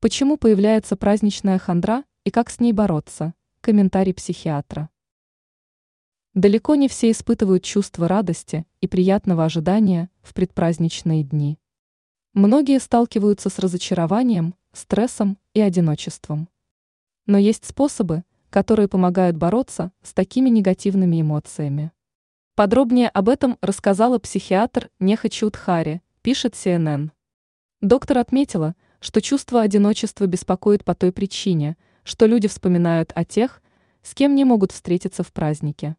Почему 0.00 0.36
появляется 0.36 0.96
праздничная 0.96 1.58
хандра 1.58 2.04
и 2.22 2.30
как 2.30 2.50
с 2.50 2.60
ней 2.60 2.72
бороться? 2.72 3.34
Комментарий 3.60 4.14
психиатра. 4.14 4.90
Далеко 6.34 6.76
не 6.76 6.86
все 6.86 7.10
испытывают 7.10 7.64
чувство 7.64 8.06
радости 8.06 8.64
и 8.80 8.86
приятного 8.86 9.44
ожидания 9.44 10.08
в 10.22 10.34
предпраздничные 10.34 11.24
дни. 11.24 11.58
Многие 12.32 12.78
сталкиваются 12.78 13.50
с 13.50 13.58
разочарованием, 13.58 14.54
стрессом 14.72 15.36
и 15.52 15.60
одиночеством. 15.60 16.48
Но 17.26 17.36
есть 17.36 17.64
способы, 17.64 18.22
которые 18.50 18.86
помогают 18.86 19.36
бороться 19.36 19.90
с 20.02 20.14
такими 20.14 20.48
негативными 20.48 21.20
эмоциями. 21.20 21.90
Подробнее 22.54 23.08
об 23.08 23.28
этом 23.28 23.58
рассказала 23.60 24.20
психиатр 24.20 24.90
Неха 25.00 25.28
Чудхари, 25.28 26.02
пишет 26.22 26.54
CNN. 26.54 27.10
Доктор 27.80 28.18
отметила, 28.18 28.76
что 29.00 29.20
чувство 29.20 29.62
одиночества 29.62 30.26
беспокоит 30.26 30.84
по 30.84 30.94
той 30.94 31.12
причине, 31.12 31.76
что 32.02 32.26
люди 32.26 32.48
вспоминают 32.48 33.12
о 33.14 33.24
тех, 33.24 33.62
с 34.02 34.14
кем 34.14 34.34
не 34.34 34.44
могут 34.44 34.72
встретиться 34.72 35.22
в 35.22 35.32
празднике. 35.32 35.96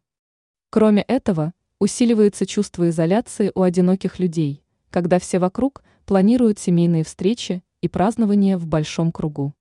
Кроме 0.70 1.02
этого, 1.02 1.54
усиливается 1.78 2.46
чувство 2.46 2.88
изоляции 2.90 3.52
у 3.54 3.62
одиноких 3.62 4.18
людей, 4.18 4.62
когда 4.90 5.18
все 5.18 5.38
вокруг 5.38 5.82
планируют 6.04 6.58
семейные 6.58 7.04
встречи 7.04 7.62
и 7.80 7.88
празднования 7.88 8.58
в 8.58 8.66
большом 8.66 9.12
кругу. 9.12 9.54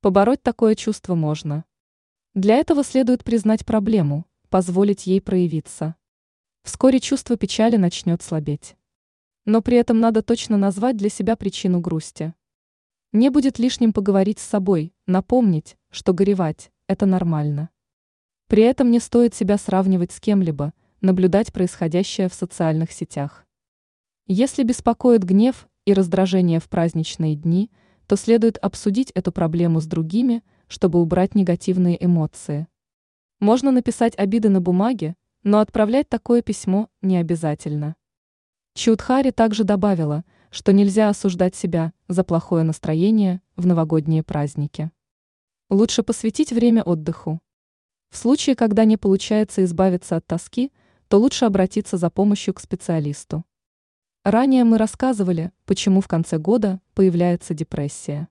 Побороть 0.00 0.42
такое 0.42 0.74
чувство 0.74 1.14
можно. 1.14 1.64
Для 2.34 2.56
этого 2.56 2.84
следует 2.84 3.24
признать 3.24 3.66
проблему, 3.66 4.26
позволить 4.50 5.06
ей 5.06 5.20
проявиться. 5.20 5.96
Вскоре 6.62 7.00
чувство 7.00 7.36
печали 7.36 7.76
начнет 7.76 8.22
слабеть. 8.22 8.76
Но 9.44 9.62
при 9.62 9.76
этом 9.76 10.00
надо 10.00 10.22
точно 10.22 10.56
назвать 10.56 10.96
для 10.96 11.08
себя 11.08 11.36
причину 11.36 11.80
грусти. 11.80 12.34
Не 13.18 13.30
будет 13.30 13.58
лишним 13.58 13.94
поговорить 13.94 14.38
с 14.38 14.42
собой, 14.42 14.92
напомнить, 15.06 15.78
что 15.88 16.12
горевать– 16.12 16.70
это 16.86 17.06
нормально. 17.06 17.70
При 18.46 18.62
этом 18.62 18.90
не 18.90 19.00
стоит 19.00 19.34
себя 19.34 19.56
сравнивать 19.56 20.12
с 20.12 20.20
кем-либо, 20.20 20.74
наблюдать 21.00 21.50
происходящее 21.50 22.28
в 22.28 22.34
социальных 22.34 22.92
сетях. 22.92 23.46
Если 24.26 24.64
беспокоит 24.64 25.24
гнев 25.24 25.66
и 25.86 25.94
раздражение 25.94 26.60
в 26.60 26.68
праздничные 26.68 27.36
дни, 27.36 27.70
то 28.06 28.16
следует 28.16 28.58
обсудить 28.58 29.12
эту 29.12 29.32
проблему 29.32 29.80
с 29.80 29.86
другими, 29.86 30.44
чтобы 30.66 31.00
убрать 31.00 31.34
негативные 31.34 31.96
эмоции. 32.04 32.68
Можно 33.40 33.70
написать 33.70 34.12
обиды 34.18 34.50
на 34.50 34.60
бумаге, 34.60 35.16
но 35.42 35.60
отправлять 35.60 36.10
такое 36.10 36.42
письмо 36.42 36.90
не 37.00 37.16
обязательно. 37.16 37.96
Чудхари 38.76 39.32
также 39.32 39.64
добавила– 39.64 40.24
что 40.56 40.72
нельзя 40.72 41.10
осуждать 41.10 41.54
себя 41.54 41.92
за 42.08 42.24
плохое 42.24 42.64
настроение 42.64 43.42
в 43.56 43.66
новогодние 43.66 44.22
праздники. 44.22 44.90
Лучше 45.68 46.02
посвятить 46.02 46.50
время 46.50 46.82
отдыху. 46.82 47.40
В 48.10 48.16
случае, 48.16 48.56
когда 48.56 48.86
не 48.86 48.96
получается 48.96 49.64
избавиться 49.64 50.16
от 50.16 50.26
тоски, 50.26 50.72
то 51.08 51.18
лучше 51.18 51.44
обратиться 51.44 51.98
за 51.98 52.08
помощью 52.08 52.54
к 52.54 52.60
специалисту. 52.60 53.44
Ранее 54.24 54.64
мы 54.64 54.78
рассказывали, 54.78 55.52
почему 55.66 56.00
в 56.00 56.08
конце 56.08 56.38
года 56.38 56.80
появляется 56.94 57.52
депрессия. 57.52 58.28